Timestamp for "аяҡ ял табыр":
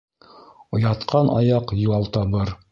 1.37-2.59